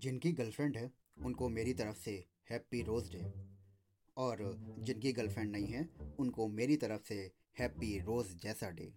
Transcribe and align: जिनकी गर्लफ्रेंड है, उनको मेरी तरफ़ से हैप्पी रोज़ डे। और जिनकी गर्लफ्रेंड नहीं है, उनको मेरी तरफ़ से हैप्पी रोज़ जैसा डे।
जिनकी 0.00 0.32
गर्लफ्रेंड 0.32 0.76
है, 0.76 0.90
उनको 1.24 1.48
मेरी 1.48 1.74
तरफ़ 1.74 1.96
से 1.96 2.24
हैप्पी 2.50 2.82
रोज़ 2.82 3.12
डे। 3.12 3.32
और 4.16 4.38
जिनकी 4.78 5.12
गर्लफ्रेंड 5.12 5.52
नहीं 5.52 5.66
है, 5.66 5.88
उनको 6.18 6.48
मेरी 6.48 6.76
तरफ़ 6.76 7.02
से 7.02 7.30
हैप्पी 7.58 7.98
रोज़ 7.98 8.36
जैसा 8.36 8.70
डे। 8.70 8.92